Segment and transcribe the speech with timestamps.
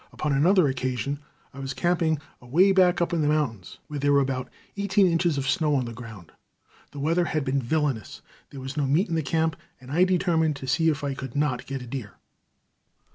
[0.11, 1.19] Upon another occasion
[1.53, 5.37] I was camping away back up in the mountains, where there were about eighteen inches
[5.37, 6.31] of snow on the ground.
[6.89, 10.55] The weather had been villainous; there was no meat in the camp, and I determined
[10.55, 12.15] to see if I could not get a deer.